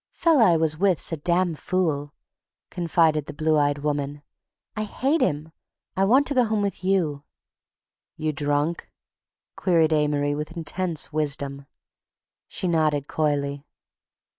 "Fella 0.13 0.45
I 0.53 0.57
was 0.57 0.79
with's 0.79 1.11
a 1.11 1.15
damn 1.17 1.53
fool," 1.53 2.15
confided 2.71 3.27
the 3.27 3.35
blue 3.35 3.55
eyed 3.55 3.77
woman. 3.77 4.23
"I 4.75 4.81
hate 4.83 5.21
him. 5.21 5.51
I 5.95 6.05
want 6.05 6.25
to 6.25 6.33
go 6.33 6.43
home 6.43 6.63
with 6.63 6.83
you." 6.83 7.23
"You 8.17 8.33
drunk?" 8.33 8.89
queried 9.55 9.93
Amory 9.93 10.33
with 10.33 10.57
intense 10.57 11.13
wisdom. 11.13 11.67
She 12.47 12.67
nodded 12.67 13.07
coyly. 13.07 13.63